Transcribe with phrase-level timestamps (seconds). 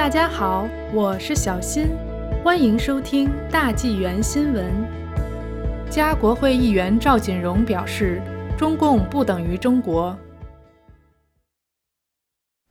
[0.00, 1.88] 大家好，我是小新，
[2.42, 4.64] 欢迎收听大纪元新闻。
[5.90, 8.22] 加国会议员赵锦荣表示，
[8.56, 10.18] 中共不等于中国。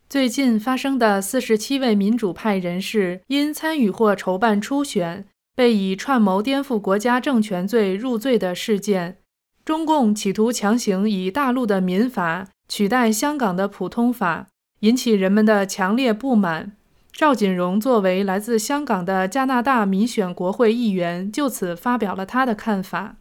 [0.09, 9.19] 最近发生的四十七位民主派人士因参与或筹办初选，被以串谋颠覆国家政权罪入罪的事件，
[9.63, 14.47] 中共企图强行以大陆的民法取代香港的普通法，
[14.79, 16.71] 引起人们的强烈不满。
[17.19, 23.17] 赵锦荣作为来自香港的加拿大民选国会议员，就此发表了他的看法。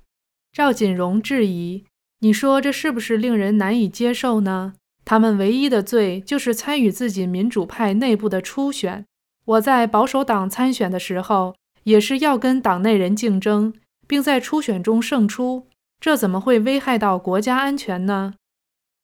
[0.53, 1.85] 赵锦荣质疑
[2.23, 4.75] ：“你说这是不是令人难以接受呢？
[5.05, 9.05] 他们唯一的罪就是参与自己民主派内部的初选。
[9.45, 13.75] 我在保守党参选的时候，也是要跟党内人竞争，
[14.07, 15.67] 并在初选中胜出，
[15.99, 18.35] 这怎么会危害到国家安全呢？”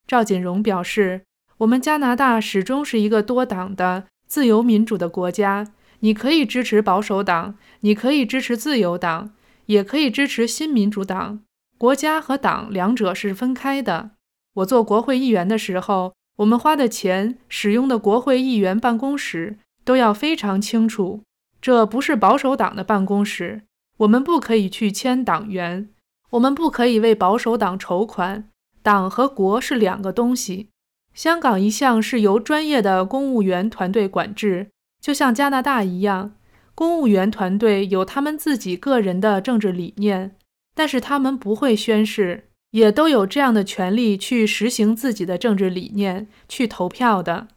[0.07, 1.25] 赵锦荣表示
[1.59, 9.33] ：“我们加拿大始终是一个多党的。”自由民主的国家，你可以支持保守党，你可以支持自由党，
[9.67, 11.41] 也可以支持新民主党。
[11.77, 14.11] 国家和党两者是分开的。
[14.55, 21.21] 我做国会议员的时候，我们花的钱、使用的国会议员办公室都要非常清楚。
[21.61, 23.63] 这不是保守党的办公室，
[23.97, 25.89] 我们不可以去签党员，
[26.31, 28.49] 我们不可以为保守党筹款。
[28.81, 30.69] 党和国是两个东西。
[31.15, 34.67] 香港一向是由专业的公务员团队管制，
[35.01, 36.33] 就像加拿大一样，
[36.75, 40.35] 公务员团队有他们自己个人的政治理念，
[40.75, 47.47] 但是他们不会宣誓，也都有这样的权利去实行自己的政治理念，去投票的。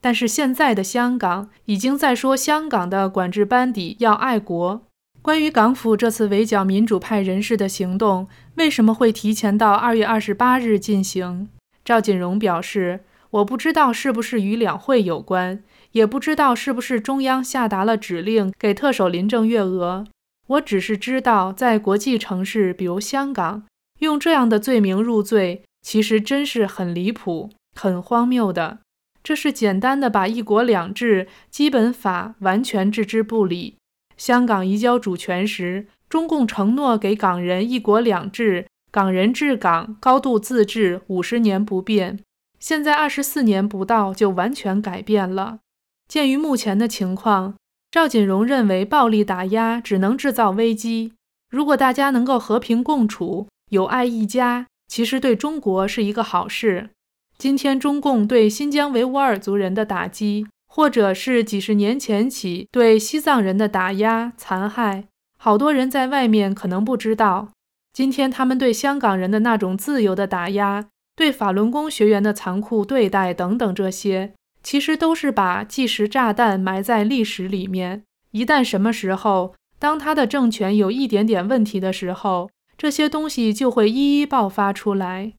[0.00, 4.82] 但是现在的香港已经在说，香港的管制班底要爱国。
[5.22, 11.48] 关于港府这次围剿民主派人士的行动，为什么会提前到二月二十八日进行？
[11.84, 20.06] 赵锦荣表示：“我不知道是不是与两会有关，也不知道是不是中央下达了指令给特首林郑月娥。
[20.46, 23.64] 我只是知道，在国际城市，比如香港，
[24.00, 28.78] 用这样的罪名入罪，其实真是很离谱、很荒谬的。
[29.22, 33.76] 这是简单的把‘一国两制’基本法完全置之不理。
[34.16, 42.20] 香港移交主权时，中共承诺给港人‘一国两制’。”港人治港，高度自治，五十年不变。
[42.60, 45.58] 现在二十四年不到，就完全改变了。
[46.06, 47.56] 鉴于目前的情况，
[47.90, 51.12] 赵锦荣认为暴力打压只能制造危机。
[51.50, 56.90] 如果大家能够和平共处，友爱一家，其实对中国是一个好事。
[57.36, 67.48] 今天中共对新疆维吾尔族人的打击，或者是几十年前起对西藏人的打压残害，好多人在外面可能不知道。
[67.94, 74.34] 今天他们对香港人的那种自由的打压，对法轮功学员的残酷对待等等，这些
[74.64, 78.02] 其实都是把计时炸弹埋在历史里面。
[78.32, 85.34] 一旦什么时候，当他的政权有一点点问题的时候，这些东西就会一一爆发出来。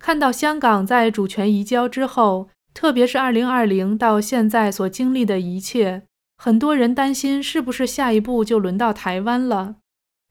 [0.00, 6.02] 看到香港在主权移交之后，特别是二零二零到现在所经历的一切，
[6.38, 9.76] 很多人担心是不是下一步就轮到台湾了。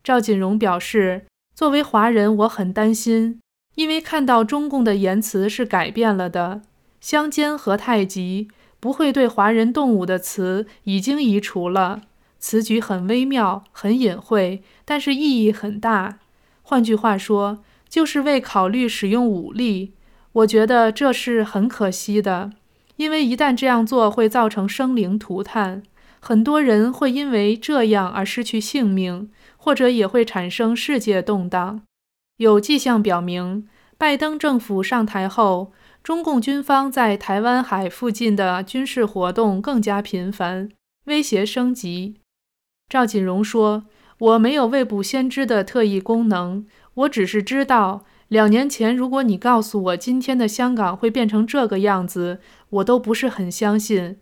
[0.03, 1.27] 赵锦荣表示。
[1.55, 3.39] 作为华人，我很担心，
[3.75, 6.61] 因为看到中共的言辞是改变了的。
[6.99, 8.47] 相煎何太急，
[8.79, 12.01] 不会对华人动武的词已经移除了。
[12.39, 16.17] 此举很微妙，很隐晦，但是意义很大。
[16.63, 19.93] 换句话说，就是为考虑使用武力。
[20.31, 22.49] 我觉得这是很可惜的，
[22.95, 25.83] 因为一旦这样做，会造成生灵涂炭，
[26.23, 29.29] 很多人会因为这样而失去性命。
[29.63, 31.83] 或者也会产生世界动荡。
[32.35, 33.65] 有迹象表明，
[33.97, 35.71] 拜登政府上台后，
[36.03, 40.67] 中共军方在台湾海附近的军事活动更加频繁，
[41.05, 42.15] 威胁升级。
[42.89, 43.85] 赵锦荣说
[44.19, 54.17] ：“我没有未卜先知的特异功能，我只是知道，两年前如果你告诉我今天的香港会变成这个样子，我都不是很相信。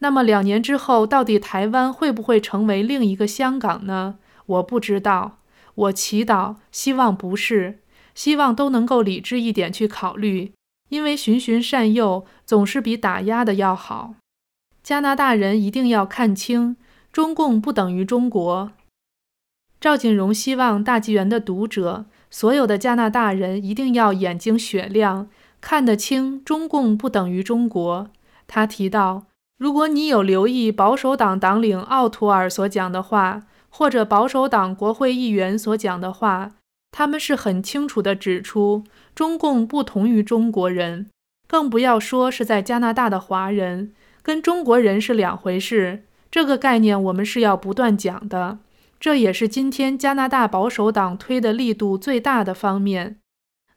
[0.00, 5.38] 那么两年之后，到底台湾会不会成为另一个香港呢？”我不知道，
[5.74, 7.80] 我祈祷，希望不是，
[8.14, 10.52] 希望都能够理智一点去考虑，
[10.90, 14.16] 因为循循善诱总是比打压的要好。
[14.82, 16.76] 加拿大人一定要看清，
[17.10, 18.72] 中共不等于中国。
[19.80, 25.30] 赵锦荣希望大纪元的读者，所有的加拿大人一定要眼睛雪亮，
[25.62, 28.10] 看得清中共不等于中国。
[28.46, 29.24] 他提到，
[29.58, 33.42] 如果你有留意保守党党领奥图尔所讲的话。
[33.76, 36.52] 或者保守党国会议员所讲的话，
[36.92, 38.84] 他们是很清楚地指出，
[39.16, 41.10] 中共不同于中国人，
[41.48, 43.92] 更不要说是在加拿大的华人，
[44.22, 46.04] 跟中国人是两回事。
[46.30, 48.58] 这个概念我们是要不断讲的，
[49.00, 53.16] 这也是今天加拿大保守党推的力度最大的方面。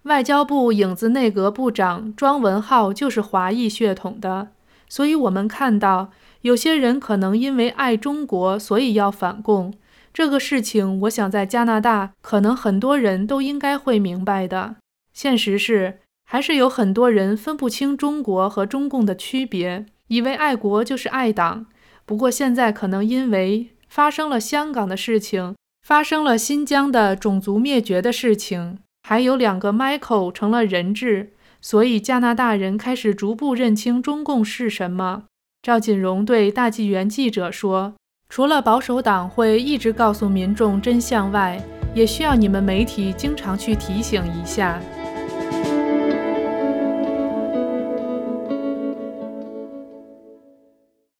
[0.03, 4.49] 外交部影子内阁部长庄文浩就是华裔血统的，
[4.87, 6.11] 所以我们看到
[6.41, 9.73] 有些人可能因为爱中国，所以要反共。
[10.13, 14.77] 这个事情，我想在加拿大，可能很多人都应该会明白的。
[15.13, 21.67] 现实是，还是有很多人分不清中国和中共的区别，以为爱国就是爱党。
[22.05, 25.55] 不过现在可能因为发生了香港的事情，
[25.85, 28.79] 发生了新疆的种族灭绝的事情。
[29.07, 31.33] 还有两个 Michael 成了人质，
[31.69, 35.23] 所以加拿大人开始逐步认清中共是什么。
[35.61, 37.93] 赵锦荣对大纪元记者说
[38.31, 41.61] ：“除了保守党会一直告诉民众真相外，
[41.93, 44.79] 也需要你们媒体经常去提醒一下。”